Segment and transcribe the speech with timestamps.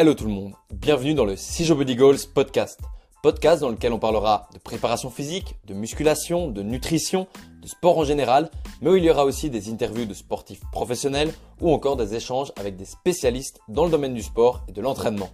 [0.00, 2.80] Hello tout le monde, bienvenue dans le Sijo Body Goals podcast.
[3.22, 7.26] Podcast dans lequel on parlera de préparation physique, de musculation, de nutrition,
[7.60, 8.50] de sport en général,
[8.80, 12.50] mais où il y aura aussi des interviews de sportifs professionnels ou encore des échanges
[12.58, 15.28] avec des spécialistes dans le domaine du sport et de l'entraînement.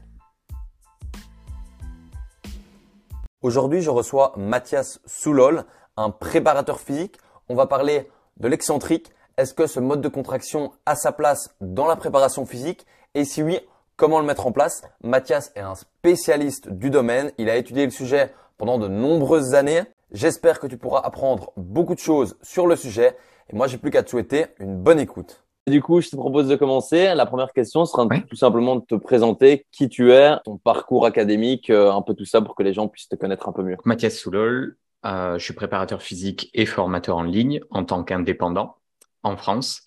[3.42, 5.64] Aujourd'hui, je reçois Mathias Soulol,
[5.96, 7.18] un préparateur physique.
[7.48, 8.10] On va parler
[8.40, 9.12] de l'excentrique.
[9.36, 12.84] Est-ce que ce mode de contraction a sa place dans la préparation physique?
[13.14, 13.60] Et si oui,
[13.98, 17.32] Comment le mettre en place Mathias est un spécialiste du domaine.
[17.38, 19.84] Il a étudié le sujet pendant de nombreuses années.
[20.12, 23.16] J'espère que tu pourras apprendre beaucoup de choses sur le sujet.
[23.48, 25.44] Et moi, j'ai plus qu'à te souhaiter une bonne écoute.
[25.66, 27.14] Du coup, je te propose de commencer.
[27.14, 31.70] La première question sera tout simplement de te présenter qui tu es, ton parcours académique,
[31.70, 33.78] euh, un peu tout ça pour que les gens puissent te connaître un peu mieux.
[33.86, 38.76] Mathias Soulol, euh, je suis préparateur physique et formateur en ligne en tant qu'indépendant
[39.22, 39.86] en France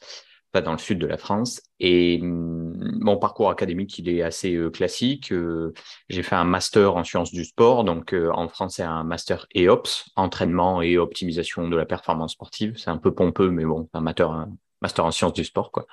[0.52, 1.62] pas dans le sud de la France.
[1.79, 5.32] Et hum, mon parcours académique, il est assez euh, classique.
[5.32, 5.74] Euh,
[6.10, 9.48] j'ai fait un master en sciences du sport, donc euh, en France, c'est un master
[9.55, 12.74] EOPS, entraînement et optimisation de la performance sportive.
[12.77, 14.49] C'est un peu pompeux, mais bon, un master, un
[14.82, 15.85] master en sciences du sport, quoi.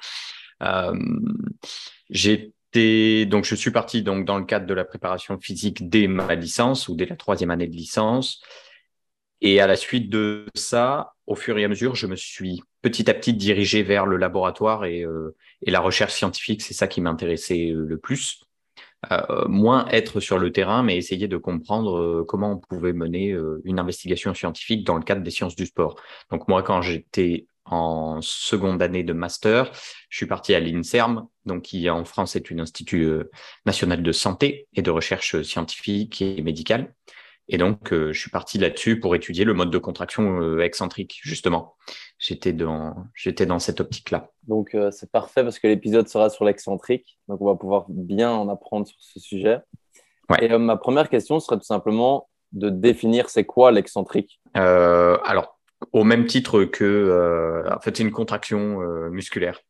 [2.10, 6.34] J'étais donc je suis parti donc dans le cadre de la préparation physique dès ma
[6.34, 8.42] licence ou dès la troisième année de licence.
[9.40, 13.10] Et à la suite de ça, au fur et à mesure, je me suis petit
[13.10, 16.62] à petit dirigé vers le laboratoire et, euh, et la recherche scientifique.
[16.62, 18.40] C'est ça qui m'intéressait euh, le plus.
[19.12, 23.32] Euh, moins être sur le terrain, mais essayer de comprendre euh, comment on pouvait mener
[23.32, 26.00] euh, une investigation scientifique dans le cadre des sciences du sport.
[26.30, 29.70] Donc moi, quand j'étais en seconde année de master,
[30.08, 33.08] je suis parti à l'INSERM, donc qui en France est un institut
[33.64, 36.94] national de santé et de recherche scientifique et médicale.
[37.48, 41.20] Et donc, euh, je suis parti là-dessus pour étudier le mode de contraction euh, excentrique,
[41.22, 41.76] justement.
[42.18, 44.30] J'étais dans, j'étais dans cette optique-là.
[44.48, 47.18] Donc, euh, c'est parfait parce que l'épisode sera sur l'excentrique.
[47.28, 49.58] Donc, on va pouvoir bien en apprendre sur ce sujet.
[50.40, 55.60] Et ma première question serait tout simplement de définir c'est quoi l'excentrique Alors,
[55.92, 59.60] au même titre que, en fait, c'est une contraction musculaire.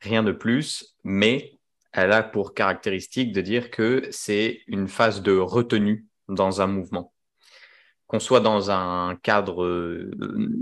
[0.00, 1.58] Rien de plus, mais
[1.92, 7.12] elle a pour caractéristique de dire que c'est une phase de retenue dans un mouvement.
[8.06, 10.10] Qu'on soit dans un cadre euh,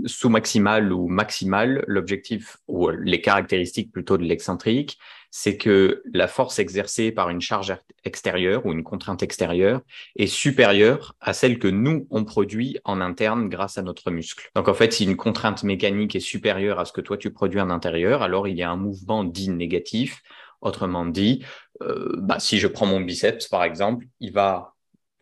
[0.05, 4.99] sous-maximal ou maximal, l'objectif ou les caractéristiques plutôt de l'excentrique,
[5.31, 9.81] c'est que la force exercée par une charge extérieure ou une contrainte extérieure
[10.15, 14.49] est supérieure à celle que nous, on produit en interne grâce à notre muscle.
[14.55, 17.61] Donc en fait, si une contrainte mécanique est supérieure à ce que toi, tu produis
[17.61, 20.21] en intérieur, alors il y a un mouvement dit négatif.
[20.59, 21.45] Autrement dit,
[21.83, 24.73] euh, bah, si je prends mon biceps, par exemple, il va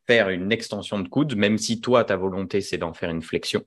[0.08, 3.64] faire une extension de coude, même si toi, ta volonté, c'est d'en faire une flexion.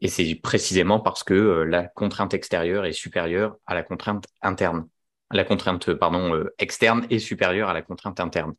[0.00, 4.86] Et c'est précisément parce que euh, la contrainte extérieure est supérieure à la contrainte interne.
[5.30, 8.54] La contrainte pardon, euh, externe est supérieure à la contrainte interne.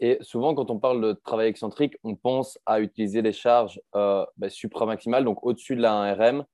[0.00, 4.24] Et souvent, quand on parle de travail excentrique, on pense à utiliser les charges euh,
[4.38, 6.44] bah, supramaximales, donc au-dessus de la 1RM.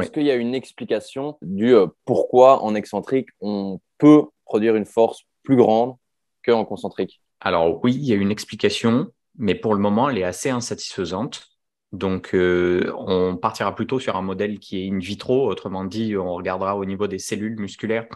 [0.00, 4.86] Est-ce qu'il y a une explication du euh, pourquoi en excentrique on peut produire une
[4.86, 5.96] force plus grande
[6.44, 7.20] qu'en concentrique?
[7.44, 11.50] Alors oui, il y a une explication, mais pour le moment, elle est assez insatisfaisante.
[11.92, 15.48] Donc, euh, on partira plutôt sur un modèle qui est in vitro.
[15.48, 18.08] Autrement dit, on regardera au niveau des cellules musculaires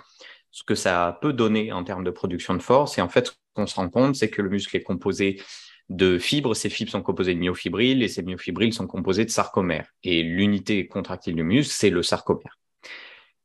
[0.51, 2.97] ce que ça peut donner en termes de production de force.
[2.97, 5.43] Et en fait, ce qu'on se rend compte, c'est que le muscle est composé
[5.91, 6.55] de fibres.
[6.55, 9.93] Ces fibres sont composées de myofibrilles et ces myofibrilles sont composées de sarcomères.
[10.03, 12.59] Et l'unité contractile du muscle, c'est le sarcomère.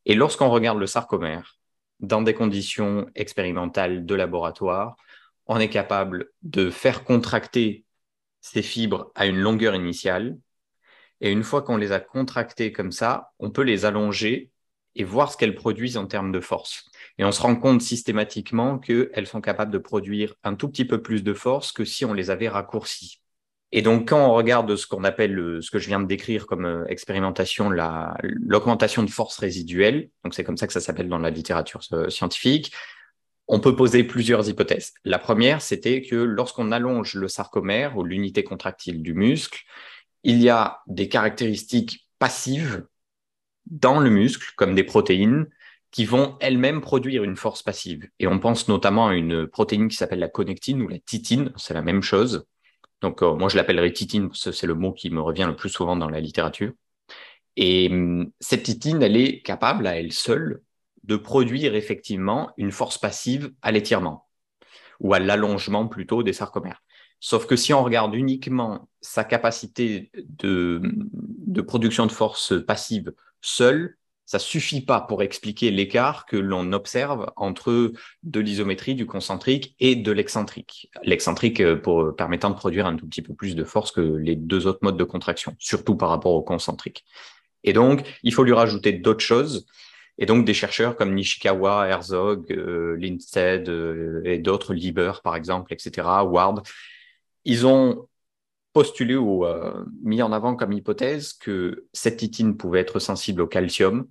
[0.05, 1.57] Et lorsqu'on regarde le sarcomère
[1.99, 4.95] dans des conditions expérimentales de laboratoire,
[5.47, 7.85] on est capable de faire contracter
[8.41, 10.37] ces fibres à une longueur initiale.
[11.21, 14.51] Et une fois qu'on les a contractées comme ça, on peut les allonger
[14.95, 16.85] et voir ce qu'elles produisent en termes de force.
[17.17, 21.01] Et on se rend compte systématiquement qu'elles sont capables de produire un tout petit peu
[21.01, 23.21] plus de force que si on les avait raccourcies.
[23.75, 26.65] Et donc, quand on regarde ce qu'on appelle, ce que je viens de décrire comme
[26.65, 31.31] euh, expérimentation, l'augmentation de force résiduelle, donc c'est comme ça que ça s'appelle dans la
[31.31, 32.71] littérature euh, scientifique,
[33.47, 34.93] on peut poser plusieurs hypothèses.
[35.03, 39.63] La première, c'était que lorsqu'on allonge le sarcomère ou l'unité contractile du muscle,
[40.23, 42.85] il y a des caractéristiques passives
[43.65, 45.47] dans le muscle, comme des protéines,
[45.91, 48.09] qui vont elles-mêmes produire une force passive.
[48.19, 51.75] Et on pense notamment à une protéine qui s'appelle la connectine ou la titine, c'est
[51.75, 52.45] la même chose.
[53.01, 55.55] Donc euh, moi je l'appellerai titine, parce que c'est le mot qui me revient le
[55.55, 56.71] plus souvent dans la littérature.
[57.57, 60.63] Et hum, cette titine, elle est capable à elle seule
[61.03, 64.27] de produire effectivement une force passive à l'étirement
[64.99, 66.81] ou à l'allongement plutôt des sarcomères.
[67.19, 70.81] Sauf que si on regarde uniquement sa capacité de,
[71.65, 73.95] production de force passive seule,
[74.25, 79.95] ça suffit pas pour expliquer l'écart que l'on observe entre de l'isométrie, du concentrique et
[79.95, 80.89] de l'excentrique.
[81.03, 84.35] L'excentrique euh, pour, permettant de produire un tout petit peu plus de force que les
[84.35, 87.05] deux autres modes de contraction, surtout par rapport au concentrique.
[87.63, 89.65] Et donc, il faut lui rajouter d'autres choses.
[90.17, 95.73] Et donc, des chercheurs comme Nishikawa, Herzog, euh, Lindstedt euh, et d'autres, Lieber par exemple,
[95.73, 96.61] etc., Ward,
[97.45, 98.07] ils ont
[98.73, 99.45] postulé ou
[100.01, 104.07] mis en avant comme hypothèse que cette titine pouvait être sensible au calcium,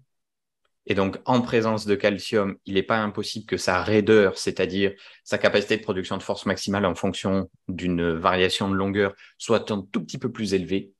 [0.86, 5.38] et donc, en présence de calcium, il n'est pas impossible que sa raideur, c'est-à-dire sa
[5.38, 10.02] capacité de production de force maximale en fonction d'une variation de longueur, soit un tout
[10.02, 10.91] petit peu plus élevée.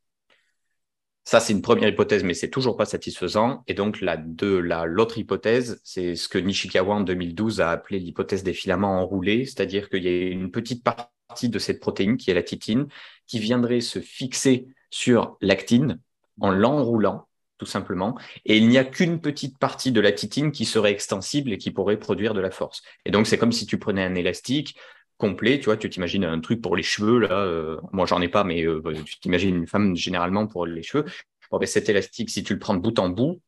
[1.25, 3.63] Ça, c'est une première hypothèse, mais c'est toujours pas satisfaisant.
[3.69, 8.43] Et donc, la la, l'autre hypothèse, c'est ce que Nishikawa en 2012 a appelé l'hypothèse
[8.43, 12.35] des filaments enroulés, c'est-à-dire qu'il y a une petite partie de cette protéine, qui est
[12.35, 12.89] la titine,
[13.27, 16.01] qui viendrait se fixer sur l'actine
[16.41, 17.29] en l'enroulant
[17.63, 18.19] tout simplement.
[18.45, 21.71] Et il n'y a qu'une petite partie de la titine qui serait extensible et qui
[21.71, 22.83] pourrait produire de la force.
[23.05, 24.77] Et donc, c'est comme si tu prenais un élastique
[25.23, 28.27] complet, tu vois, tu t'imagines un truc pour les cheveux, là, euh, moi j'en ai
[28.27, 31.05] pas, mais euh, tu t'imagines une femme généralement pour les cheveux.
[31.53, 33.41] Bon, ben, cet élastique, si tu le prends de bout en bout,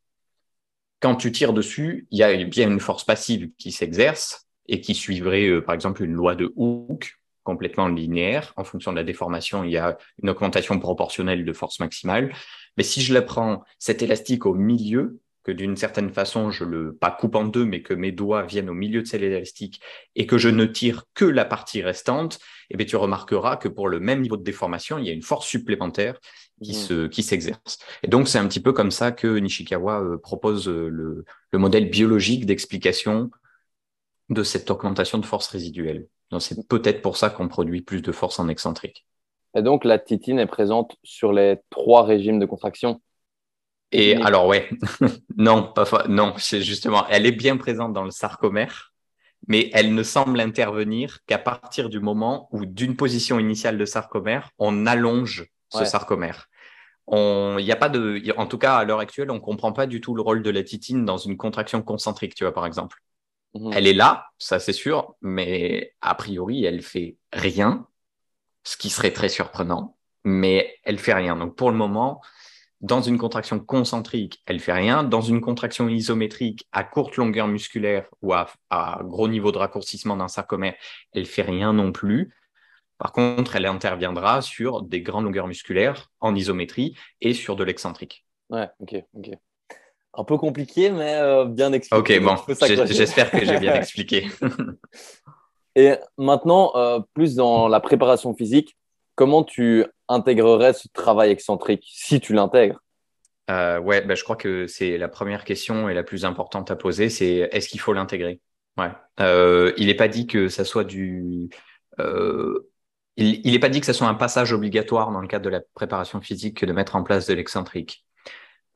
[1.01, 4.95] quand tu tires dessus, il y a bien une force passive qui s'exerce et qui
[4.95, 8.53] suivrait, euh, par exemple, une loi de Hooke complètement linéaire.
[8.57, 12.33] En fonction de la déformation, il y a une augmentation proportionnelle de force maximale.
[12.77, 16.95] Mais si je la prends, cet élastique au milieu, que d'une certaine façon, je le,
[16.95, 19.81] pas coupe en deux, mais que mes doigts viennent au milieu de cet élastique
[20.17, 22.39] et que je ne tire que la partie restante,
[22.71, 25.23] eh bien, tu remarqueras que pour le même niveau de déformation, il y a une
[25.23, 26.19] force supplémentaire
[26.63, 26.75] qui mmh.
[26.75, 27.79] se, qui s'exerce.
[28.03, 31.59] Et donc, c'est un petit peu comme ça que Nishikawa euh, propose euh, le, le
[31.59, 33.31] modèle biologique d'explication
[34.31, 36.09] de cette augmentation de force résiduelle.
[36.31, 39.07] Donc, c'est peut-être pour ça qu'on produit plus de force en excentrique.
[39.55, 43.03] Et donc, la titine est présente sur les trois régimes de contraction.
[43.95, 44.69] Et alors, ouais,
[45.37, 48.93] non, pas, non, c'est justement, elle est bien présente dans le sarcomère,
[49.47, 54.51] mais elle ne semble intervenir qu'à partir du moment où, d'une position initiale de sarcomère,
[54.59, 56.49] on allonge ce sarcomère.
[57.13, 59.87] Il n'y a pas de, en tout cas, à l'heure actuelle, on ne comprend pas
[59.87, 62.99] du tout le rôle de la titine dans une contraction concentrique, tu vois, par exemple.
[63.55, 63.73] Mhm.
[63.75, 67.87] Elle est là, ça c'est sûr, mais a priori, elle fait rien
[68.65, 71.37] ce qui serait très surprenant, mais elle fait rien.
[71.37, 72.21] Donc pour le moment,
[72.85, 75.05] dans une contraction concentrique, elle fait rien.
[75.05, 78.47] Dans une contraction isométrique à courte longueur musculaire ou à,
[79.05, 80.75] gros niveau de raccourcissement d'un sarcomère,
[81.15, 82.37] elle fait rien non plus.
[82.99, 88.27] Par contre, elle interviendra sur des grandes longueurs musculaires en isométrie et sur de l'excentrique.
[88.51, 89.31] Ouais, ok, ok.
[90.13, 92.19] Un peu compliqué, mais euh, bien expliqué.
[92.19, 92.37] Ok, bon,
[92.87, 94.29] j'espère que j'ai bien expliqué.
[95.75, 98.77] Et maintenant, euh, plus dans la préparation physique,
[99.15, 102.81] comment tu intégrerais ce travail excentrique si tu l'intègres?
[103.51, 107.11] Euh, ben, je crois que c'est la première question et la plus importante à poser,
[107.11, 108.41] c'est est-ce qu'il faut l'intégrer?
[109.21, 111.49] Euh, il n'est pas dit que ça soit du.
[112.01, 112.71] Euh,
[113.17, 116.59] pas dit que ça soit un passage obligatoire dans le cadre de la préparation physique
[116.59, 118.05] que de mettre en place de l'excentrique.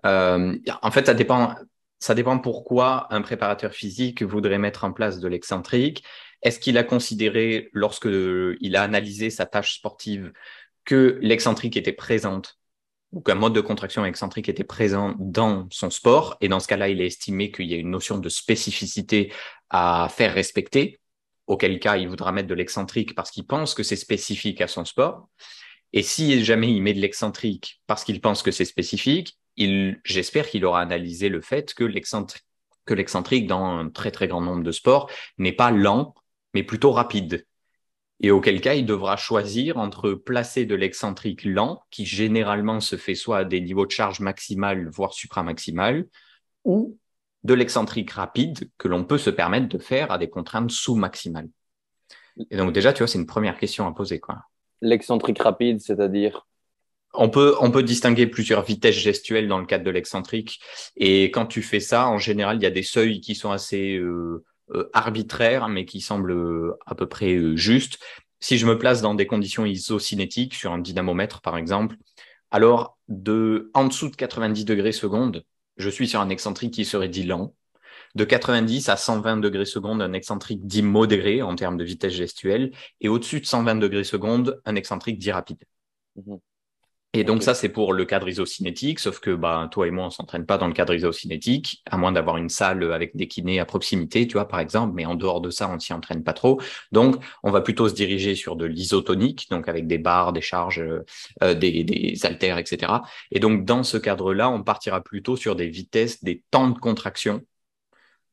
[0.05, 1.11] En fait.
[2.01, 6.05] Ça dépend pourquoi un préparateur physique voudrait mettre en place de l'excentrique.
[6.43, 10.33] Est-ce qu'il a considéré, lorsqu'il a analysé sa tâche sportive,
[10.85, 12.59] que l'excentrique était présente
[13.13, 16.37] ou qu'un mode de contraction excentrique était présent dans son sport?
[16.41, 19.33] Et dans ce cas-là, il a estimé qu'il y a une notion de spécificité
[19.71, 21.01] à faire respecter,
[21.47, 24.85] auquel cas il voudra mettre de l'excentrique parce qu'il pense que c'est spécifique à son
[24.85, 25.29] sport.
[25.93, 29.39] Et si jamais il met de l'excentrique parce qu'il pense que c'est spécifique,
[30.05, 34.73] j'espère qu'il aura analysé le fait que l'excentrique, dans un très très grand nombre de
[34.73, 36.15] sports, n'est pas lent,
[36.55, 37.47] mais plutôt rapide.
[38.21, 43.15] Et auquel cas, il devra choisir entre placer de l'excentrique lent, qui généralement se fait
[43.15, 46.07] soit à des niveaux de charge maximale, voire supramaximale,
[46.65, 46.99] ou
[47.45, 51.49] de l'excentrique rapide que l'on peut se permettre de faire à des contraintes sous-maximales.
[52.51, 54.19] Et donc déjà, tu vois, c'est une première question à poser.
[54.19, 54.39] quoi.
[54.81, 56.47] L'excentrique rapide, c'est-à-dire?
[57.15, 60.61] On peut, on peut distinguer plusieurs vitesses gestuelles dans le cadre de l'excentrique.
[60.97, 63.97] Et quand tu fais ça, en général, il y a des seuils qui sont assez
[63.97, 64.45] euh,
[64.93, 67.99] arbitraire, mais qui semble euh, à peu près euh, juste.
[68.41, 71.97] Si je me place dans des conditions isocinétiques, sur un dynamomètre par exemple,
[72.51, 75.45] alors de en dessous de 90 degrés secondes,
[75.77, 77.55] je suis sur un excentrique qui serait dit lent.
[78.15, 82.73] De 90 à 120 degrés secondes, un excentrique dit modéré en termes de vitesse gestuelle.
[83.01, 85.63] Et au-dessus de 120 degrés secondes, un excentrique dit rapide.
[86.17, 86.39] Mhm.
[87.15, 90.11] Et donc ça, c'est pour le cadre isocinétique, sauf que bah, toi et moi, on
[90.11, 93.65] s'entraîne pas dans le cadre isocinétique, à moins d'avoir une salle avec des kinés à
[93.65, 96.61] proximité, tu vois, par exemple, mais en dehors de ça, on s'y entraîne pas trop.
[96.93, 100.85] Donc, on va plutôt se diriger sur de l'isotonique, donc avec des barres, des charges,
[101.43, 102.93] euh, des, des haltères, etc.
[103.31, 107.43] Et donc, dans ce cadre-là, on partira plutôt sur des vitesses, des temps de contraction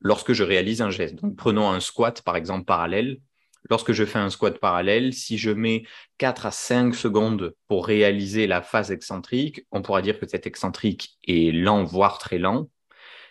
[0.02, 1.16] lorsque je réalise un geste.
[1.16, 3.20] Donc, prenons un squat, par exemple, parallèle
[3.70, 5.84] lorsque je fais un squat parallèle, si je mets
[6.18, 11.18] 4 à 5 secondes pour réaliser la phase excentrique, on pourra dire que cet excentrique
[11.28, 12.70] est lent, voire très lent.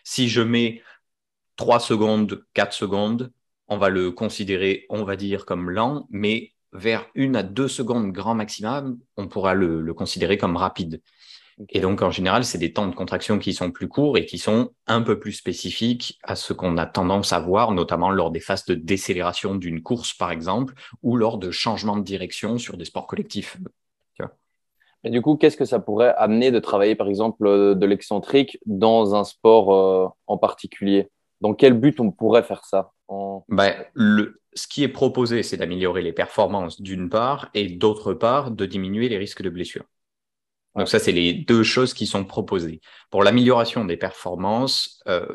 [0.03, 0.83] Si je mets
[1.57, 3.33] 3 secondes, 4 secondes,
[3.69, 8.13] on va le considérer, on va dire, comme lent, mais vers 1 à 2 secondes
[8.13, 11.01] grand maximum, on pourra le, le considérer comme rapide.
[11.69, 14.39] Et donc, en général, c'est des temps de contraction qui sont plus courts et qui
[14.39, 18.41] sont un peu plus spécifiques à ce qu'on a tendance à voir, notamment lors des
[18.41, 22.85] phases de décélération d'une course, par exemple, ou lors de changements de direction sur des
[22.85, 23.59] sports collectifs.
[25.07, 28.59] Et du coup, qu'est-ce que ça pourrait amener de travailler, par exemple, euh, de l'excentrique
[28.65, 31.09] dans un sport euh, en particulier?
[31.43, 32.93] Dans quel but on pourrait faire ça?
[33.49, 38.51] Ben, le, Ce qui est proposé, c'est d'améliorer les performances d'une part, et d'autre part,
[38.51, 39.85] de diminuer les risques de blessures.
[40.75, 42.81] Donc ça, c'est les deux choses qui sont proposées.
[43.11, 45.27] Pour l'amélioration des performances, euh,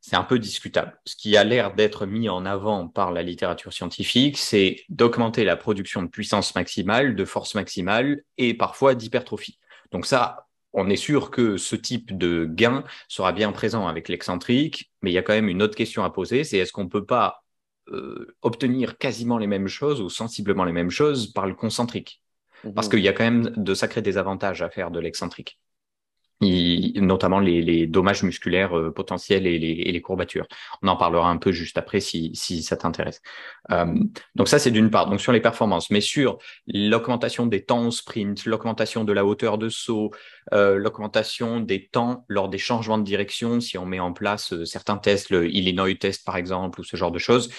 [0.00, 0.98] c'est un peu discutable.
[1.04, 5.56] Ce qui a l'air d'être mis en avant par la littérature scientifique, c'est d'augmenter la
[5.56, 9.58] production de puissance maximale, de force maximale et parfois d'hypertrophie.
[9.92, 14.90] Donc ça, on est sûr que ce type de gain sera bien présent avec l'excentrique,
[15.02, 16.88] mais il y a quand même une autre question à poser, c'est est-ce qu'on ne
[16.88, 17.42] peut pas
[17.88, 22.22] euh, obtenir quasiment les mêmes choses ou sensiblement les mêmes choses par le concentrique?
[22.74, 22.90] Parce mhm.
[22.90, 25.58] qu'il y a quand même de sacrés désavantages à faire de l'excentrique.
[26.40, 30.46] notamment les, dommages musculaires euh, potentiels et les, courbatures.
[30.82, 33.20] On en parlera un peu juste après si, ça t'intéresse.
[33.70, 33.86] Euh,
[34.34, 35.08] donc ça, c'est d'une part.
[35.08, 39.58] Donc sur les performances, mais sur l'augmentation des temps au sprint, l'augmentation de la hauteur
[39.58, 40.10] de saut,
[40.52, 44.98] euh, l'augmentation des temps lors des changements de direction, si on met en place certains
[44.98, 47.50] tests, le Illinois test par exemple, ou ce genre de choses,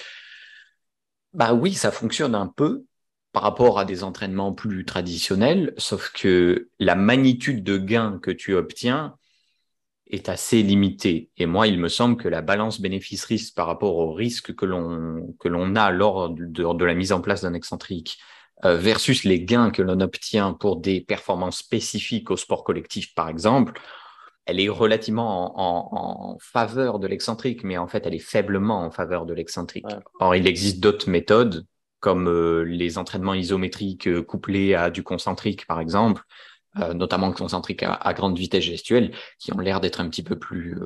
[1.32, 2.84] bah oui, ça fonctionne un peu,
[3.32, 8.54] par rapport à des entraînements plus traditionnels, sauf que la magnitude de gain que tu
[8.54, 9.14] obtiens
[10.08, 11.30] est assez limitée.
[11.36, 15.34] Et moi, il me semble que la balance bénéfice-risque par rapport au risque que l'on
[15.38, 18.18] que l'on a lors de, la mise en place d'un excentrique
[18.64, 23.28] euh, versus les gains que l'on obtient pour des performances spécifiques au sport collectif, par
[23.28, 23.80] exemple,
[24.46, 29.24] elle est relativement en, faveur de l'excentrique, mais en fait, elle est faiblement en faveur
[29.26, 29.86] de l'excentrique.
[30.18, 31.64] Or, il existe d'autres méthodes
[32.00, 36.22] comme euh, les entraînements isométriques euh, couplés à du concentrique, par exemple,
[36.78, 40.78] euh, notamment concentrique à, grande vitesse gestuelle, qui ont l'air d'être un petit peu plus,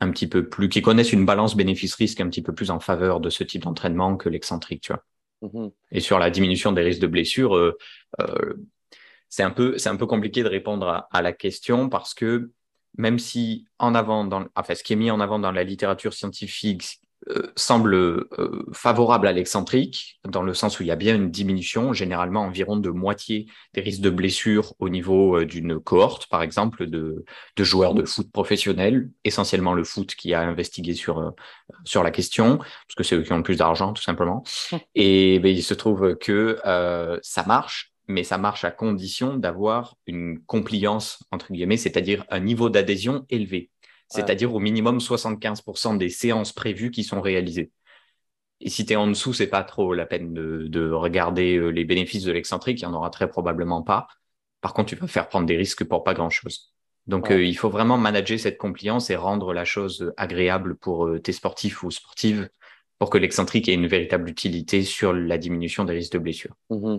[0.00, 3.20] un petit peu plus, qui connaissent une balance bénéfice-risque un petit peu plus en faveur
[3.20, 5.04] de ce type d'entraînement que l'excentrique, tu vois.
[5.42, 5.72] Mm-hmm.
[5.92, 7.74] Et sur la diminution des risques de blessure,
[9.28, 12.50] c'est un peu, c'est un peu compliqué de répondre à, la question parce que
[12.98, 16.12] même si en avant, dans, enfin, ce qui est mis en avant dans la littérature
[16.12, 21.14] scientifique, euh, semble euh, favorable à l'excentrique, dans le sens où il y a bien
[21.14, 26.28] une diminution, généralement environ de moitié des risques de blessure au niveau euh, d'une cohorte,
[26.28, 31.34] par exemple, de, de, joueurs de foot professionnels, essentiellement le foot qui a investigué sur,
[31.84, 34.42] sur la question, parce que c'est eux qui ont le plus d'argent, tout simplement.
[34.94, 36.58] Et ben, il se trouve que
[37.22, 42.70] ça marche, mais ça marche à condition d'avoir une compliance, entre guillemets, c'est-à-dire un niveau
[42.70, 43.70] d'adhésion élevé
[44.10, 47.70] c'est-à-dire au minimum 75% des séances prévues qui sont réalisées.
[48.60, 51.84] Et si tu es en dessous, c'est pas trop la peine de, regarder euh, les
[51.84, 54.08] bénéfices de l'excentrique, il n'y en aura très probablement pas.
[54.60, 56.74] Par contre, tu vas faire prendre des risques pour pas grand-chose.
[57.06, 61.18] Donc, euh, il faut vraiment manager cette compliance et rendre la chose agréable pour euh,
[61.18, 62.50] tes sportifs ou sportives
[62.98, 66.54] pour que l'excentrique ait une véritable utilité sur la diminution des risques de blessure.
[66.68, 66.96] Mmh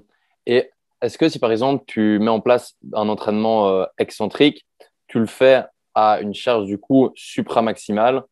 [0.47, 0.71] et
[1.03, 4.65] est-ce que si par exemple tu mets en place un entraînement excentrique,
[5.05, 5.65] tu le fais
[5.95, 8.23] à une charge du coup supramaximale,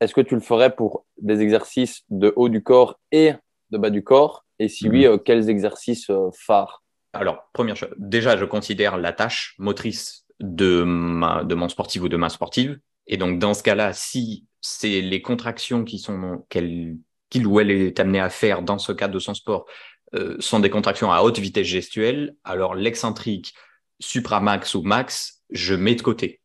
[0.00, 3.32] est-ce que tu le ferais pour des exercices de haut du corps et
[3.70, 4.44] de bas du corps?
[4.58, 5.12] Et si oui, mhm.
[5.12, 6.82] euh, quels exercices euh, phares?
[7.12, 12.08] Alors, première chose, déjà, je considère la tâche motrice de, ma, de mon sportif ou
[12.08, 12.78] de ma sportive.
[13.06, 18.00] Et donc, dans ce cas-là, si c'est les contractions qui sont qu'il ou elle est
[18.00, 19.66] amené à faire dans ce cadre de son sport
[20.14, 23.54] euh, sont des contractions à haute vitesse gestuelle, alors l'excentrique
[24.00, 26.41] supramax ou max, je mets de côté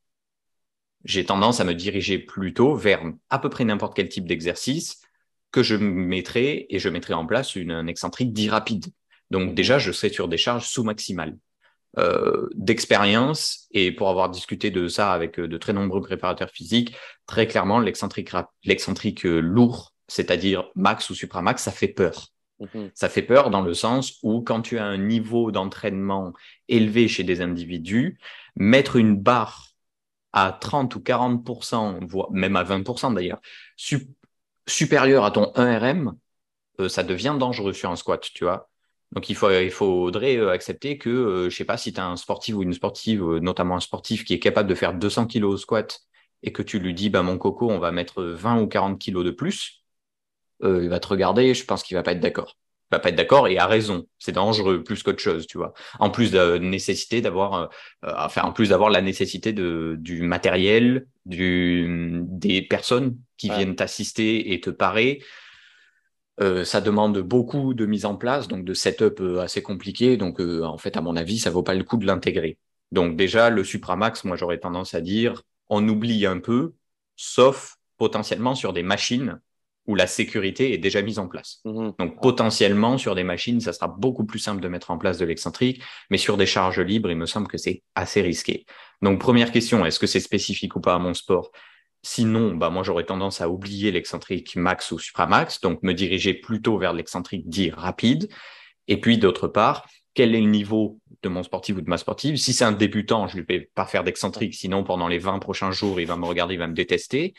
[1.08, 5.02] j'ai tendance à me diriger plutôt vers à peu près n'importe quel type d'exercice
[5.52, 8.88] que je mettrai et je mettrai en place une, un excentrique dit rapide.
[9.32, 11.38] Donc déjà, je serai sur des charges sous-maximales.
[11.98, 16.96] Euh, d'expérience et pour avoir discuté de ça avec euh, de très nombreux préparateurs physiques,
[17.26, 18.32] très clairement, l'excentrique,
[18.66, 22.28] l'excentrique euh, lourd, c'est-à-dire max ou supramax, ça fait peur.
[22.60, 22.92] Mhm.
[22.94, 26.34] Ça fait peur dans le sens où quand tu as un niveau d'entraînement
[26.68, 28.20] élevé chez des individus,
[28.58, 29.67] mettre une barre
[30.34, 33.42] à 30 ou 40%, voire même à 20% d'ailleurs,
[34.68, 36.14] supérieure à ton 1RM,
[36.80, 38.70] euh, ça devient dangereux sur un squat, tu vois.
[39.14, 42.56] Donc il, faudrait euh, accepter que, euh, je sais pas, si tu as un sportif
[42.56, 46.02] ou une sportive, notamment un sportif qui est capable de faire 200 kg au squat
[46.44, 49.24] et que tu lui dis, bah, mon coco, on va mettre 20 ou 40 kg
[49.24, 49.84] de plus,
[50.64, 52.58] il va te regarder, je pense qu'il va pas être d'accord.
[52.92, 54.08] Va pas être d'accord et a raison.
[54.18, 55.74] C'est dangereux plus qu'autre chose, tu vois.
[56.00, 57.68] En plus de nécessité d'avoir, euh,
[58.04, 64.54] enfin, en plus d'avoir la nécessité de, du matériel, du, des personnes qui viennent t'assister
[64.54, 65.22] et te parer.
[66.40, 70.18] Euh, ça demande beaucoup de mise en place, donc de setup euh, assez compliqué.
[70.18, 72.58] Donc, euh, en fait, à mon avis, ça vaut pas le coup de l'intégrer.
[72.92, 76.74] Donc, déjà, le Supramax, moi, j'aurais tendance à dire, on oublie un peu,
[77.16, 79.40] sauf potentiellement sur des machines
[79.88, 81.62] où la sécurité est déjà mise en place.
[81.66, 81.94] Mhm.
[81.98, 85.26] Donc potentiellement sur des machines, ça sera beaucoup plus simple de mettre en place de
[85.26, 88.66] l'excentrique, mais sur des charges libres, il me semble que c'est assez risqué.
[89.02, 91.52] Donc première question, est-ce que c'est spécifique ou pas à mon sport?
[92.04, 96.78] Sinon, bah moi j'aurais tendance à oublier l'excentrique max ou supramax, donc me diriger plutôt
[96.78, 98.30] vers l'excentrique dit rapide.
[98.88, 102.38] Et puis d'autre part, quel est le niveau de mon sportif ou de ma sportive?
[102.38, 105.72] Si c'est un débutant, je ne vais pas faire d'excentrique, sinon pendant les 20 prochains
[105.72, 107.34] jours, il va me regarder, il va me détester.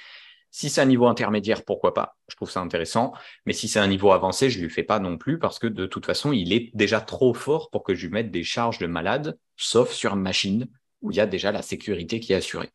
[0.58, 2.16] Si c'est un niveau intermédiaire, pourquoi pas?
[2.26, 3.12] Je trouve ça intéressant.
[3.46, 5.68] Mais si c'est un niveau avancé, je ne lui fais pas non plus parce que
[5.68, 8.78] de toute façon, il est déjà trop fort pour que je lui mette des charges
[8.78, 10.66] de malade, sauf sur une machine
[11.00, 12.70] où il y a déjà la sécurité qui est assurée.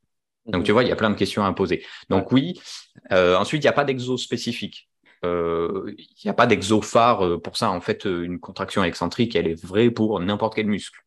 [0.46, 0.64] Donc, mhm.
[0.64, 1.84] tu vois, il y a plein de questions à poser.
[2.08, 2.58] Donc, oui.
[3.12, 4.90] Euh, ensuite, il n'y a pas d'exo spécifique.
[5.26, 7.70] Euh, il n'y a pas d'exo phare euh, pour ça.
[7.70, 11.02] En fait, une contraction excentrique, elle est vraie pour n'importe quel muscle.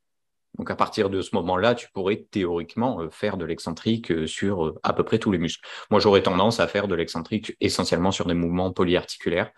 [0.59, 4.67] Donc à partir de ce moment-là, tu pourrais théoriquement euh, faire de l'excentrique euh, sur
[4.67, 5.67] euh, à peu près tous les muscles.
[5.91, 9.51] Moi, j'aurais tendance à faire de l'excentrique essentiellement sur des mouvements polyarticulaires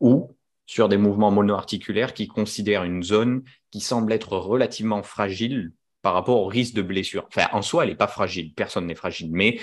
[0.00, 6.14] ou sur des mouvements monoarticulaires qui considèrent une zone qui semble être relativement fragile par
[6.14, 7.26] rapport au risque de blessure.
[7.28, 9.58] Enfin, en soi, elle n'est pas fragile, personne n'est fragile, mais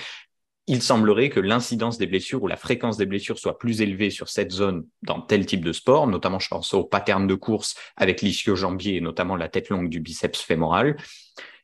[0.68, 4.28] il semblerait que l'incidence des blessures ou la fréquence des blessures soit plus élevée sur
[4.28, 8.20] cette zone dans tel type de sport, notamment je pense au pattern de course avec
[8.20, 10.96] l'ischio-jambier et notamment la tête longue du biceps fémoral.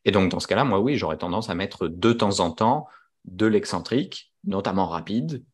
[0.04, 2.86] Et donc dans ce cas-là, moi oui, j'aurais tendance à mettre de temps en temps
[3.24, 5.44] de l'excentrique, notamment rapide,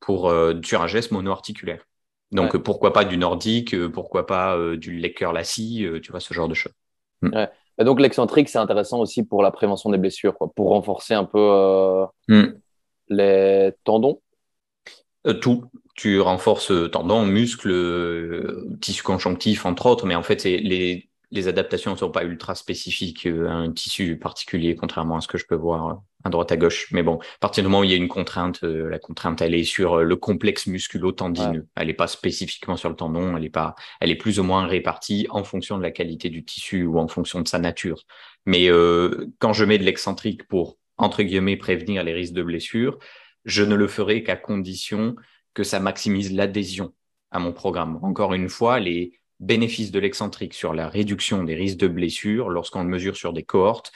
[0.00, 1.84] pour euh, sur un geste monoarticulaire.
[2.32, 6.34] Donc pourquoi pas du nordique, euh, pourquoi pas euh, du Lecker lassie, tu vois ce
[6.34, 6.72] genre de choses.
[7.20, 7.46] Hmm.
[7.78, 12.04] donc l'excentrique, c'est intéressant aussi pour la prévention des blessures, quoi, pour renforcer un peu
[12.26, 12.61] hmm
[13.12, 14.20] les tendons?
[15.26, 15.64] Euh, Tout.
[15.94, 21.92] Tu renforces tendons, muscles, euh, tissu conjonctif, entre autres, mais en fait, les, les adaptations
[21.92, 25.54] ne sont pas ultra spécifiques à un tissu particulier, contrairement à ce que je peux
[25.54, 26.88] voir à droite à gauche.
[26.92, 29.42] Mais bon, à partir du moment où il y a une contrainte, euh, la contrainte,
[29.42, 31.66] elle est sur le complexe musculo-tendineux.
[31.76, 34.66] Elle n'est pas spécifiquement sur le tendon, elle est pas, elle est plus ou moins
[34.66, 38.02] répartie en fonction de la qualité du tissu ou en fonction de sa nature.
[38.46, 38.68] Mais
[39.38, 42.98] quand je mets de l'excentrique pour entre guillemets, prévenir les risques de blessure,
[43.44, 45.16] je ne le ferai qu'à condition
[45.52, 46.94] que ça maximise l'adhésion
[47.32, 47.98] à mon programme.
[48.02, 52.84] Encore une fois, les bénéfices de l'excentrique sur la réduction des risques de blessure lorsqu'on
[52.84, 53.90] le mesure sur des cohortes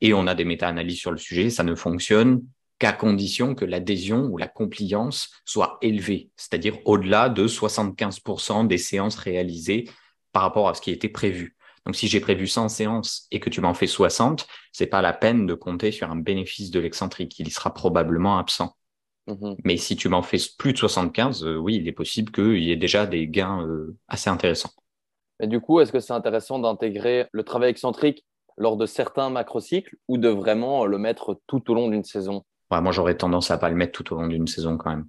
[0.00, 2.42] et on a des méta-analyses sur le sujet, ça ne fonctionne
[2.80, 9.16] qu'à condition que l'adhésion ou la compliance soit élevée, c'est-à-dire au-delà de 75% des séances
[9.16, 9.88] réalisées
[10.32, 11.56] par rapport à ce qui était prévu.
[11.86, 15.12] Donc, si j'ai prévu 100 séances et que tu m'en fais 60, c'est pas la
[15.12, 17.38] peine de compter sur un bénéfice de l'excentrique.
[17.38, 18.76] Il sera probablement absent.
[19.26, 19.56] Mhm.
[19.64, 22.72] Mais si tu m'en fais plus de 75, euh, oui, il est possible qu'il y
[22.72, 24.70] ait déjà des gains euh, assez intéressants.
[25.40, 28.24] Mais du coup, est-ce que c'est intéressant d'intégrer le travail excentrique
[28.56, 32.44] lors de certains macrocycles ou de vraiment le mettre tout au long d'une saison?
[32.70, 35.06] Moi, j'aurais tendance à pas le mettre tout au long d'une saison quand même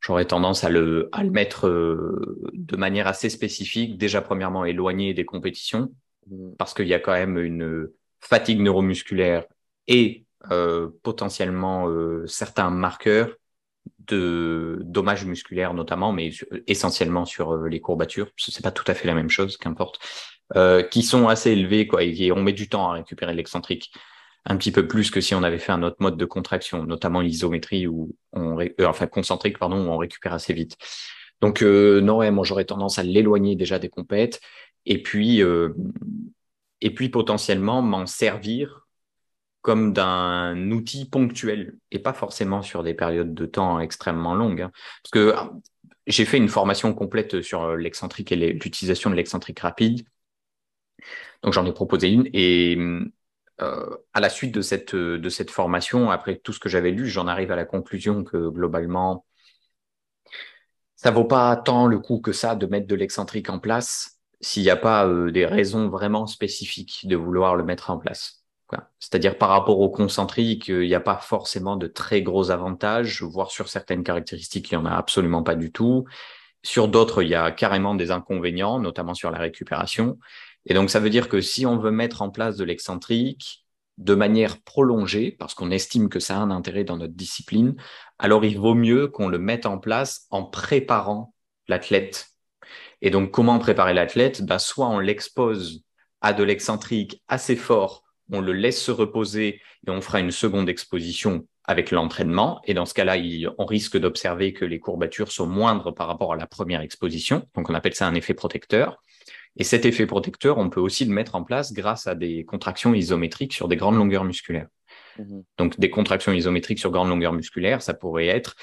[0.00, 5.14] j'aurais tendance à le, à le mettre euh, de manière assez spécifique, déjà premièrement éloigné
[5.14, 5.92] des compétitions,
[6.58, 7.88] parce qu'il y a quand même une
[8.20, 9.44] fatigue neuromusculaire
[9.86, 13.30] et euh, potentiellement euh, certains marqueurs
[14.06, 16.30] de dommages musculaires notamment, mais
[16.66, 19.98] essentiellement sur les courbatures, c'est pas tout à fait la même chose, qu'importe,
[20.90, 23.92] qui sont assez élevés quoi, et on met du temps à récupérer l'excentrique
[24.48, 27.20] un petit peu plus que si on avait fait un autre mode de contraction, notamment
[27.20, 30.76] l'isométrie ou euh, enfin concentrique pardon, où on récupère assez vite.
[31.40, 34.40] Donc euh, non, moi j'aurais tendance à l'éloigner déjà des compètes
[34.86, 35.74] et puis euh,
[36.80, 38.86] et puis potentiellement m'en servir
[39.60, 44.62] comme d'un outil ponctuel et pas forcément sur des périodes de temps extrêmement longues.
[44.62, 44.72] Hein.
[45.02, 45.34] Parce que
[46.06, 50.06] j'ai fait une formation complète sur l'excentrique et l'utilisation de l'excentrique rapide.
[51.42, 52.78] Donc j'en ai proposé une et
[53.60, 57.08] euh, à la suite de cette, de cette formation, après tout ce que j'avais lu,
[57.08, 59.24] j'en arrive à la conclusion que globalement,
[60.96, 64.62] Ça vaut pas tant le coup que ça de mettre de l'excentrique en place s'il
[64.62, 68.44] n'y a pas euh, des raisons vraiment spécifiques de vouloir le mettre en place.
[68.98, 73.50] C'est-à-dire par rapport au concentrique, il n'y a pas forcément de très gros avantages, voire
[73.50, 76.04] sur certaines caractéristiques, il n'y en a absolument pas du tout.
[76.62, 80.18] Sur d'autres, il y a carrément des inconvénients, notamment sur la récupération.
[80.68, 83.64] Et donc, ça veut dire que si on veut mettre en place de l'excentrique
[83.96, 87.74] de manière prolongée, parce qu'on estime que ça a un intérêt dans notre discipline,
[88.18, 91.34] alors il vaut mieux qu'on le mette en place en préparant
[91.66, 92.28] l'athlète.
[93.00, 94.42] Et donc, comment préparer l'athlète?
[94.42, 95.82] Ben, Soit on l'expose
[96.20, 100.68] à de l'excentrique assez fort, on le laisse se reposer et on fera une seconde
[100.68, 102.60] exposition avec l'entraînement.
[102.64, 103.16] Et dans ce cas-là,
[103.58, 107.46] on risque d'observer que les courbatures sont moindres par rapport à la première exposition.
[107.54, 109.02] Donc, on appelle ça un effet protecteur.
[109.58, 112.94] Et cet effet protecteur, on peut aussi le mettre en place grâce à des contractions
[112.94, 114.68] isométriques sur des grandes longueurs musculaires.
[115.18, 115.42] Mhm.
[115.58, 118.54] Donc, des contractions isométriques sur grande longueur musculaire, ça pourrait être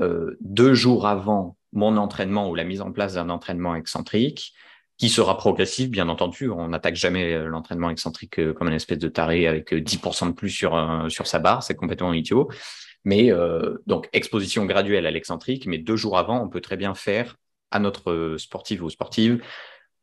[0.00, 4.52] euh, deux jours avant mon entraînement ou la mise en place d'un entraînement excentrique,
[4.98, 6.50] qui sera progressif, bien entendu.
[6.50, 10.50] On n'attaque jamais l'entraînement excentrique euh, comme une espèce de taré avec 10% de plus
[10.50, 12.50] sur, sur sa barre, c'est complètement idiot.
[13.04, 16.94] Mais euh, donc exposition graduelle à l'excentrique, mais deux jours avant, on peut très bien
[16.94, 17.36] faire
[17.70, 19.42] à notre sportif ou sportive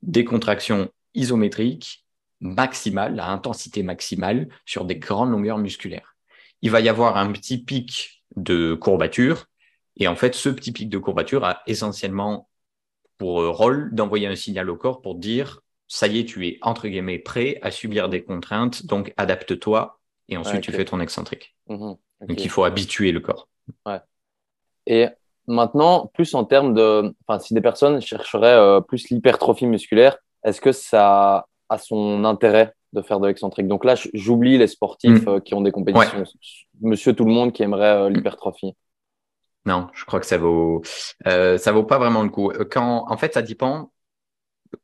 [0.02, 2.06] des contractions isométriques
[2.42, 6.16] maximales, à intensité maximale, sur des grandes longueurs musculaires.
[6.62, 9.48] Il va y avoir un petit pic de courbature,
[9.98, 12.50] et en fait, ce petit pic de courbature a essentiellement
[13.18, 16.60] pour euh, rôle d'envoyer un signal au corps pour dire ça y est, tu es
[16.62, 21.56] entre guillemets prêt à subir des contraintes, donc adapte-toi, et ensuite tu fais ton excentrique.
[21.68, 23.50] Mhm, donc il faut habituer le corps.
[23.86, 24.00] Ouais.
[24.86, 25.08] Et
[25.50, 30.62] Maintenant, plus en termes de, enfin, si des personnes chercheraient euh, plus l'hypertrophie musculaire, est-ce
[30.62, 33.68] que ça a son intérêt de faire de l'excentrique?
[33.68, 35.28] Donc là, j'oublie les sportifs mm.
[35.28, 36.24] euh, qui ont des compétitions.
[36.82, 38.76] Monsieur tout le monde qui aimerait euh, l'hypertrophie.
[39.66, 40.84] Non, je crois que ça vaut,
[41.26, 42.52] ça vaut pas vraiment le coup.
[42.70, 43.92] Quand, en fait, ça dépend.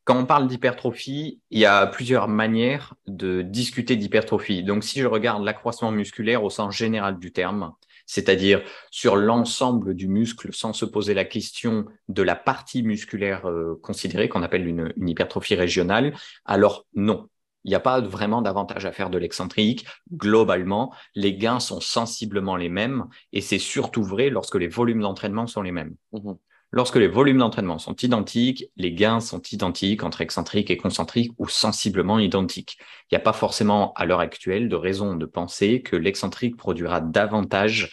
[0.04, 4.64] Quand on parle d'hypertrophie, il y a plusieurs manières de discuter d'hypertrophie.
[4.64, 7.72] Donc, si je regarde l'accroissement musculaire au sens général du terme,
[8.06, 13.80] c'est-à-dire sur l'ensemble du muscle sans se poser la question de la partie musculaire euh,
[13.82, 16.14] considérée, qu'on appelle une, hypertrophie régionale,
[16.46, 17.30] alors non.
[17.64, 19.88] Il n'y a pas vraiment d'avantage à faire de l'excentrique.
[20.14, 25.48] Globalement, les gains sont sensiblement les mêmes et c'est surtout vrai lorsque les volumes d'entraînement
[25.48, 25.96] sont les mêmes.
[26.12, 26.34] Mmh
[26.76, 31.48] lorsque les volumes d'entraînement sont identiques, les gains sont identiques entre excentrique et concentrique ou
[31.48, 32.78] sensiblement identiques.
[33.04, 37.00] Il n'y a pas forcément à l'heure actuelle de raison de penser que l'excentrique produira
[37.00, 37.92] davantage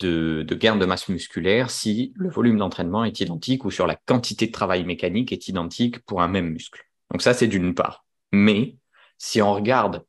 [0.00, 4.48] de, gains de masse musculaire si le volume d'entraînement est identique ou sur la quantité
[4.48, 6.84] de travail mécanique est identique pour un même muscle.
[7.12, 8.04] Donc ça, c'est d'une part.
[8.32, 8.76] Mais
[9.18, 10.04] si on regarde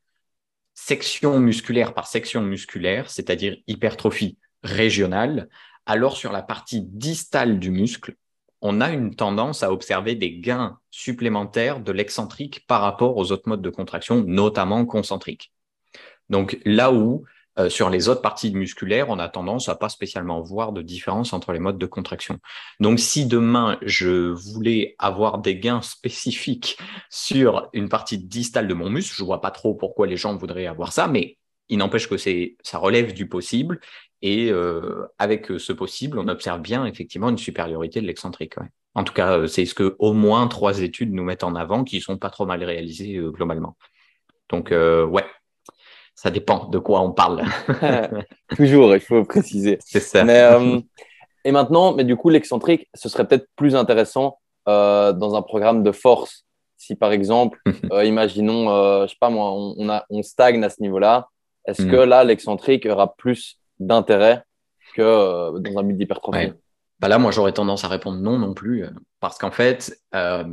[0.74, 5.50] section musculaire par section musculaire, c'est-à-dire hypertrophie régionale,
[5.86, 8.16] alors sur la partie distale du muscle,
[8.62, 13.50] on a une tendance à observer des gains supplémentaires de l'excentrique par rapport aux autres
[13.50, 15.52] modes de contraction, notamment concentriques.
[16.30, 17.26] Donc là où
[17.60, 21.34] euh, sur les autres parties musculaires, on a tendance à pas spécialement voir de différence
[21.34, 22.40] entre les modes de contraction.
[22.80, 26.78] Donc si demain je voulais avoir des gains spécifiques
[27.10, 30.68] sur une partie distale de mon muscle, je vois pas trop pourquoi les gens voudraient
[30.68, 33.80] avoir ça, mais il n'empêche que ça relève du possible.
[34.22, 38.56] Et euh, avec ce possible, on observe bien effectivement une supériorité de l'excentrique.
[38.94, 41.84] En tout cas, euh, c'est ce que au moins trois études nous mettent en avant,
[41.84, 43.76] qui sont pas trop mal réalisées euh, globalement.
[44.50, 45.26] Donc ouais,
[46.14, 47.44] ça dépend de quoi on parle.
[48.56, 49.80] Toujours, il faut préciser.
[49.80, 50.26] C'est ça.
[51.46, 55.92] et maintenant, mais du coup, l'excentrique, ce serait peut-être plus intéressant dans un programme de
[55.94, 56.46] force.
[56.76, 57.62] Si par exemple,
[58.04, 61.30] imaginons, je sais pas moi, on, a, on stagne à ce niveau-là,
[61.66, 61.92] est-ce hmm.
[61.92, 64.44] que là, l'excentrique aura plus d'intérêt
[64.94, 66.54] que euh, dans un but d'hypertrophie
[67.00, 68.90] bah Là, moi, j'aurais tendance à répondre non non plus, euh,
[69.20, 70.44] parce qu'en fait, euh,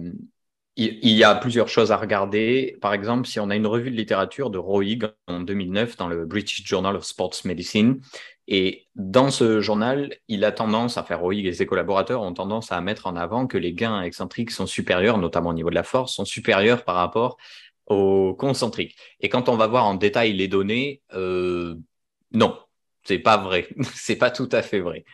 [0.76, 2.78] il, y a plusieurs choses à regarder.
[2.80, 6.24] Par exemple, si on a une revue de littérature de Roig en 2009 dans le
[6.24, 8.00] British Journal of Sports Medicine,
[8.46, 12.70] et dans ce journal, il a tendance à faire Roig et ses collaborateurs ont tendance
[12.70, 15.82] à mettre en avant que les gains excentriques sont supérieurs, notamment au niveau de la
[15.82, 17.36] force, sont supérieurs par rapport
[17.86, 18.96] au concentrique.
[19.20, 22.56] Et quand on va voir en détail les données, non,
[23.08, 23.68] c'est pas vrai.
[23.94, 25.04] c'est pas tout à fait vrai.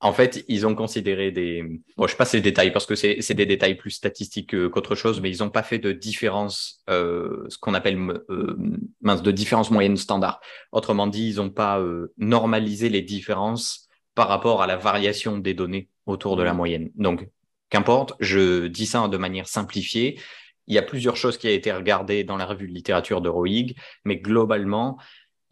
[0.00, 1.64] En fait, ils ont considéré des.
[1.96, 5.30] Bon, je passe les détails parce que c'est des détails plus statistiques qu'autre chose, mais
[5.30, 7.96] ils n'ont pas fait de différence, euh, ce qu'on appelle
[8.28, 8.56] euh,
[9.00, 10.40] mince, de différence moyenne standard.
[10.72, 15.54] Autrement dit, ils n'ont pas euh, normalisé les différences par rapport à la variation des
[15.54, 16.90] données autour de la moyenne.
[16.96, 17.28] Donc,
[17.70, 20.18] qu'importe, je dis ça de manière simplifiée
[20.66, 23.28] il y a plusieurs choses qui ont été regardées dans la revue de littérature de
[23.28, 24.98] Roig, mais globalement,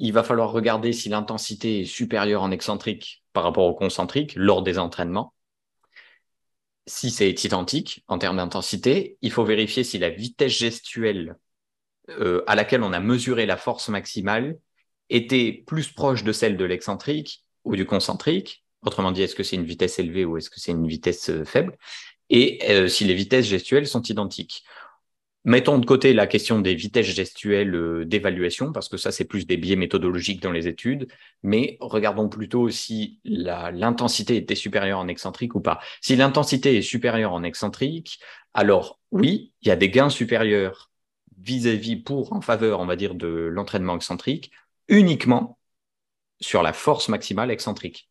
[0.00, 4.62] il va falloir regarder si l'intensité est supérieure en excentrique par rapport au concentrique lors
[4.62, 5.34] des entraînements.
[6.86, 11.36] si c'est identique en termes d'intensité, il faut vérifier si la vitesse gestuelle
[12.08, 14.58] euh, à laquelle on a mesuré la force maximale
[15.10, 18.64] était plus proche de celle de l'excentrique ou du concentrique.
[18.82, 21.44] Autrement dit, est-ce que c'est une vitesse élevée ou est-ce que c'est une vitesse euh,
[21.44, 21.76] faible?
[22.30, 24.64] Et euh, si les vitesses gestuelles sont identiques.
[25.44, 29.46] Mettons de côté la question des vitesses gestuelles euh, d'évaluation, parce que ça, c'est plus
[29.46, 31.08] des biais méthodologiques dans les études,
[31.42, 35.80] mais regardons plutôt si l'intensité était supérieure en excentrique ou pas.
[36.02, 38.18] Si l'intensité est supérieure en excentrique,
[38.52, 40.90] alors oui, il y a des gains supérieurs
[41.38, 44.50] vis-à-vis pour, en faveur, on va dire, de l'entraînement excentrique,
[44.88, 45.58] uniquement
[46.40, 48.10] sur la force maximale excentrique.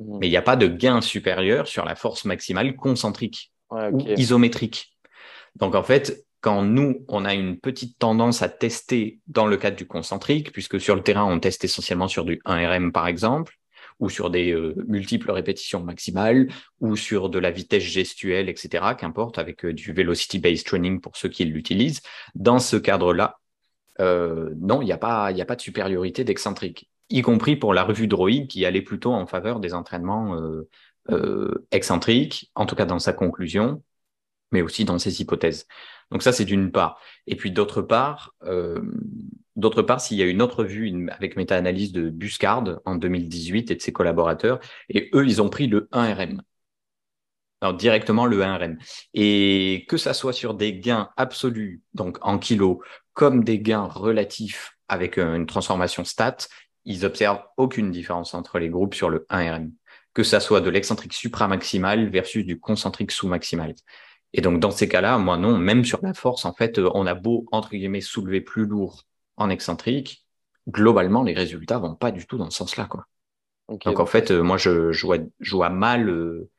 [0.00, 0.18] Mmh.
[0.18, 4.96] Mais il n'y a pas de gain supérieur sur la force maximale concentrique ou isométrique.
[5.54, 9.76] Donc en fait, quand nous, on a une petite tendance à tester dans le cadre
[9.76, 13.58] du concentrique, puisque sur le terrain, on teste essentiellement sur du 1RM par exemple,
[14.00, 16.48] ou sur des euh, multiples répétitions maximales,
[16.80, 21.28] ou sur de la vitesse gestuelle, etc., qu'importe, avec euh, du velocity-based training pour ceux
[21.28, 22.02] qui l'utilisent.
[22.34, 23.38] Dans ce cadre-là,
[24.00, 27.82] euh, non, il n'y a, pas, a pas de supériorité d'excentrique, y compris pour la
[27.82, 30.36] revue Droid qui allait plutôt en faveur des entraînements
[31.70, 33.82] excentriques, en tout cas dans sa conclusion,
[34.52, 35.66] mais aussi dans ses hypothèses.
[36.10, 37.00] Donc ça, c'est d'une part.
[37.26, 38.80] Et puis d'autre part, euh,
[39.56, 43.74] d'autre part, s'il y a une autre vue avec méta-analyse de Buscard en 2018 et
[43.74, 46.40] de ses collaborateurs, et eux, ils ont pris le 1RM.
[47.60, 48.78] Alors directement le 1RM.
[49.14, 52.78] Et que ça soit sur des gains absolus, donc en kilos,
[53.14, 56.36] comme des gains relatifs avec une transformation stat,
[56.84, 59.72] ils observent aucune différence entre les groupes sur le 1RM.
[60.14, 63.74] Que ça soit de l'excentrique supramaximal versus du concentrique sous-maximal.
[64.34, 67.14] Et donc, dans ces cas-là, moi, non, même sur la force, en fait, on a
[67.14, 69.04] beau, entre guillemets, soulever plus lourd
[69.36, 70.26] en excentrique,
[70.68, 73.06] globalement, les résultats vont pas du tout dans ce sens-là, quoi.
[73.68, 76.50] donc, en fait, euh, moi, je, je, vois, je, vois, mal, euh,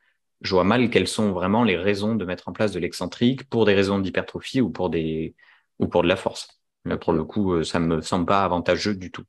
[0.42, 3.66] je vois mal quelles sont vraiment les raisons de mettre en place de l'excentrique pour
[3.66, 5.36] des raisons d'hypertrophie ou pour des,
[5.78, 6.60] ou pour de la force.
[6.86, 9.24] Mais pour le coup, euh, ça me semble pas avantageux du tout.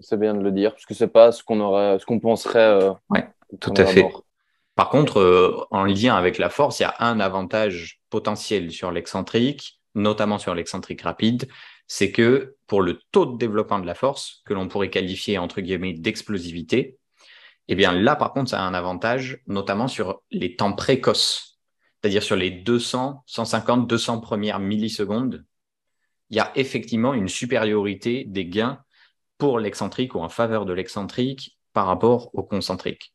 [0.00, 2.90] C'est bien de le dire, parce que c'est pas ce qu'on aurait, ce qu'on penserait.
[3.10, 3.28] ouais,
[3.60, 4.10] tout à fait.
[4.80, 8.90] Par contre, euh, en lien avec la force, il y a un avantage potentiel sur
[8.90, 11.50] l'excentrique, notamment sur l'excentrique rapide,
[11.86, 15.60] c'est que pour le taux de développement de la force, que l'on pourrait qualifier entre
[15.60, 16.96] guillemets d'explosivité,
[17.68, 21.60] eh là, par contre, ça a un avantage, notamment sur les temps précoces,
[22.00, 25.44] c'est-à-dire sur les 200, 150, 200 premières millisecondes.
[26.30, 28.82] Il y a effectivement une supériorité des gains
[29.36, 33.12] pour l'excentrique ou en faveur de l'excentrique par rapport au concentrique.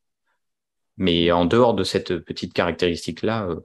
[0.97, 3.59] Mais en dehors de cette petite caractéristique-là, euh,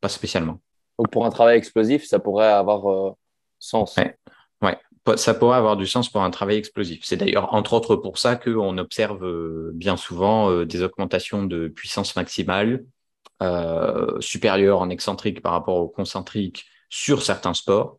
[0.00, 0.60] pas spécialement.
[0.98, 3.12] Donc pour un travail explosif, ça pourrait avoir euh,
[3.58, 3.96] sens.
[3.96, 4.78] Ouais.
[5.16, 7.00] ça pourrait avoir du sens pour un travail explosif.
[7.04, 12.16] C'est d'ailleurs entre autres pour ça qu'on observe euh, bien souvent des augmentations de puissance
[12.16, 12.84] maximale
[14.20, 17.98] supérieures en excentrique par rapport au concentrique sur certains sports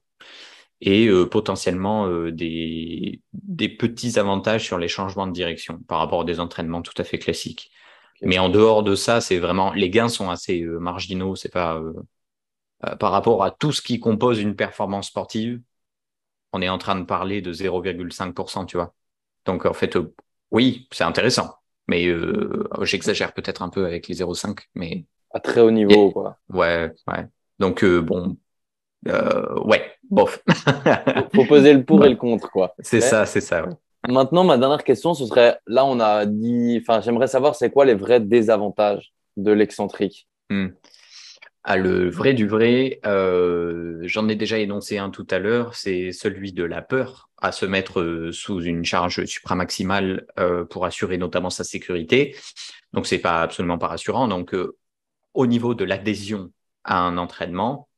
[0.82, 6.40] et potentiellement des, des petits avantages sur les changements de direction par rapport à des
[6.40, 7.70] entraînements tout à fait classiques.
[8.22, 11.36] Mais en dehors de ça, c'est vraiment les gains sont assez euh, marginaux.
[11.36, 11.94] C'est pas euh,
[12.86, 15.62] euh, par rapport à tout ce qui compose une performance sportive.
[16.54, 18.94] On est en train de parler de 0,5%, tu vois.
[19.46, 19.98] Donc en fait,
[20.52, 21.56] oui, c'est intéressant,
[21.88, 22.08] mais
[22.84, 26.38] j'exagère peut-être un peu avec les 0,5, mais à très haut niveau, quoi.
[26.50, 27.26] Ouais, ouais.
[27.60, 28.38] Donc bon,
[29.06, 30.42] ouais, bof.
[30.48, 32.74] faut, faut poser le pour et le contre, quoi.
[32.80, 33.66] C'est ça, c'est ça.
[33.66, 33.74] Ouais.
[34.08, 37.86] Maintenant, ma dernière question, ce serait, là, on a dit, enfin, j'aimerais savoir, c'est quoi
[37.86, 40.28] les vrais désavantages de l'excentrique?
[40.50, 40.68] Hmm.
[41.64, 46.12] ah, Le vrai du vrai, euh, j'en ai déjà énoncé un tout à l'heure, c'est
[46.12, 51.18] celui de la peur à se mettre euh, sous une charge supramaximale euh, pour assurer
[51.18, 52.36] notamment sa sécurité.
[52.94, 54.28] Donc, c'est pas absolument pas rassurant.
[54.28, 54.56] Donc,
[55.34, 56.52] au niveau de l'adhésion
[56.84, 57.90] à un entraînement,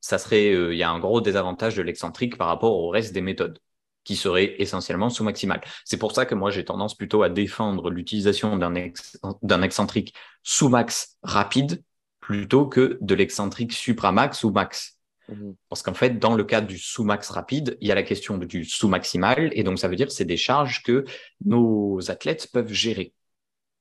[0.00, 3.20] ça serait, il y a un gros désavantage de l'excentrique par rapport au reste des
[3.20, 3.58] méthodes
[4.06, 5.60] qui serait essentiellement sous-maximal.
[5.84, 10.14] C'est pour ça que moi, j'ai tendance plutôt à défendre l'utilisation d'un excentrique
[10.44, 11.82] sous-max rapide
[12.20, 15.00] plutôt que de l'excentrique supramax ou max.
[15.28, 15.50] Mmh.
[15.68, 18.64] Parce qu'en fait, dans le cadre du sous-max rapide, il y a la question du
[18.64, 21.04] sous-maximal, et donc ça veut dire que c'est des charges que
[21.44, 23.12] nos athlètes peuvent gérer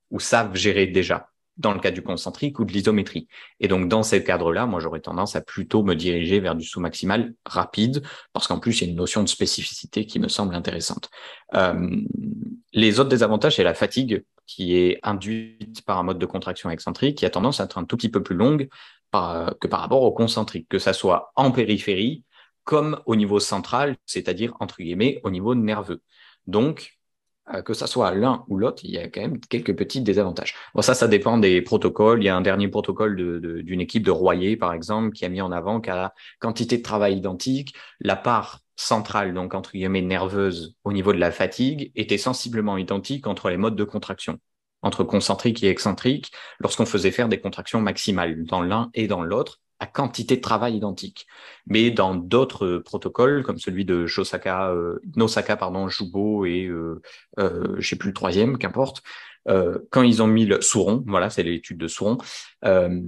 [0.10, 3.28] ou savent gérer déjà dans le cas du concentrique ou de l'isométrie.
[3.60, 7.34] Et donc, dans ce cadre-là, moi, j'aurais tendance à plutôt me diriger vers du sous-maximal
[7.46, 11.10] rapide, parce qu'en plus, il y a une notion de spécificité qui me semble intéressante.
[11.54, 11.96] Euh,
[12.74, 17.18] les autres désavantages, c'est la fatigue qui est induite par un mode de contraction excentrique
[17.18, 18.68] qui a tendance à être un tout petit peu plus longue
[19.12, 22.24] par, que par rapport au concentrique, que ça soit en périphérie
[22.64, 26.02] comme au niveau central, c'est-à-dire, entre guillemets, au niveau nerveux.
[26.48, 26.95] Donc, euh,
[27.64, 30.56] que ça soit l'un ou l'autre, il y a quand même quelques petits désavantages.
[30.74, 32.22] Bon, ça, ça dépend des protocoles.
[32.24, 33.16] Il y a un dernier protocole
[33.64, 36.84] d'une équipe de Royer, par exemple, qui a mis en avant qu'à la quantité de
[36.84, 42.18] travail identique, la part centrale, donc entre guillemets nerveuse, au niveau de la fatigue, était
[42.18, 44.40] sensiblement identique entre les modes de contraction,
[44.82, 49.62] entre concentrique et excentrique, lorsqu'on faisait faire des contractions maximales dans l'un et dans l'autre
[49.80, 51.28] à quantité de travail identique.
[51.68, 57.02] Mais dans d'autres protocoles, comme celui de Shosaka, euh, Nosaka, pardon, Jubo et euh,
[57.40, 59.04] euh, je sais plus le troisième, qu'importe,
[59.48, 62.18] euh, quand ils ont mis le Souron, voilà, c'est l'étude de Souron,
[62.66, 63.02] euh,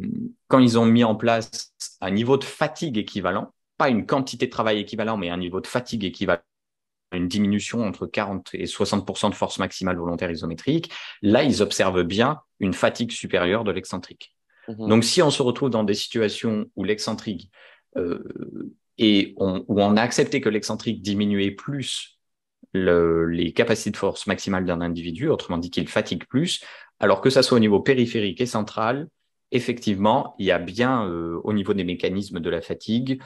[0.48, 4.52] quand ils ont mis en place un niveau de fatigue équivalent, pas une quantité de
[4.52, 6.42] travail équivalent, mais un niveau de fatigue équivalent,
[7.12, 12.42] une diminution entre 40 et 60% de force maximale volontaire isométrique, là, ils observent bien
[12.60, 14.37] une fatigue supérieure de l'excentrique.
[14.68, 14.90] Mhm.
[14.90, 17.52] Donc, si on se retrouve dans des situations où l'excentrique
[17.98, 18.24] euh,
[18.98, 22.20] et on, où on a accepté que l'excentrique diminuait plus
[22.74, 26.64] les capacités de force maximale d'un individu, autrement dit qu'il fatigue plus,
[27.00, 29.08] alors que ça soit au niveau périphérique et central,
[29.52, 33.22] effectivement, il y a bien euh, au niveau des mécanismes de la fatigue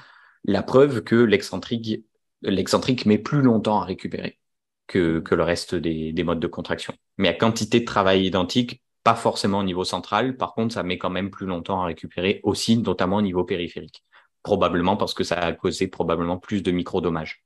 [0.46, 2.04] la preuve que l'excentrique
[2.42, 4.40] l'excentrique met plus longtemps à récupérer
[4.88, 6.94] que, que le reste des modes de contraction.
[7.18, 10.38] Mais à quantité de travail identique, pas forcément au niveau central.
[10.38, 14.04] Par contre, ça met quand même plus longtemps à récupérer aussi, notamment au niveau périphérique.
[14.44, 17.44] Probablement parce que ça a causé probablement plus de micro-dommages.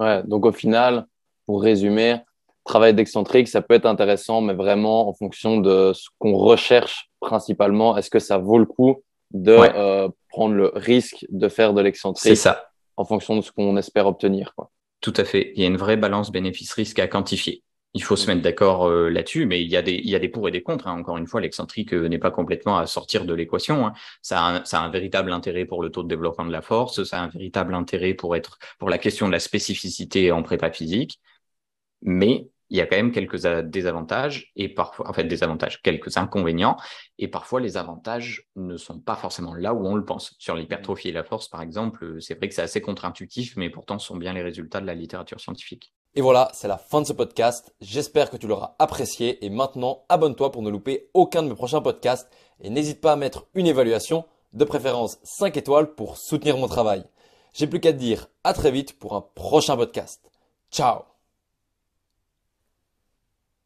[0.00, 1.06] Ouais, donc au final,
[1.46, 2.18] pour résumer,
[2.64, 7.96] travail d'excentrique, ça peut être intéressant, mais vraiment en fonction de ce qu'on recherche principalement.
[7.96, 9.02] Est-ce que ça vaut le coup
[9.32, 12.68] de euh, prendre le risque de faire de l'excentrique C'est ça.
[12.96, 14.54] En fonction de ce qu'on espère obtenir.
[14.56, 14.70] Quoi.
[15.00, 15.52] Tout à fait.
[15.54, 17.62] Il y a une vraie balance bénéfice-risque à quantifier.
[17.96, 20.18] Il faut se mettre d'accord euh, là-dessus, mais il y, a des, il y a
[20.18, 20.88] des pour et des contre.
[20.88, 20.98] Hein.
[20.98, 23.86] Encore une fois, l'excentrique euh, n'est pas complètement à sortir de l'équation.
[23.86, 23.92] Hein.
[24.20, 27.22] Ça, a un, véritable intérêt pour le taux de développement de la force, ça a
[27.22, 31.20] un véritable intérêt pour être pour la question de la spécificité en prépa physique,
[32.02, 36.16] mais il y a quand même quelques désavantages et parfois, en fait, des avantages, quelques
[36.16, 36.76] inconvénients,
[37.18, 40.34] et parfois les avantages ne sont pas forcément là où on le pense.
[40.38, 43.98] Sur l'hypertrophie et la force, par exemple, c'est vrai que c'est assez contre-intuitif, mais pourtant
[44.00, 45.92] ce sont bien les résultats de la littérature scientifique.
[46.16, 47.74] Et voilà, c'est la fin de ce podcast.
[47.80, 51.80] J'espère que tu l'auras apprécié et maintenant, abonne-toi pour ne louper aucun de mes prochains
[51.80, 56.68] podcasts et n'hésite pas à mettre une évaluation, de préférence 5 étoiles pour soutenir mon
[56.68, 57.04] travail.
[57.52, 60.30] J'ai plus qu'à te dire à très vite pour un prochain podcast.
[60.70, 61.13] Ciao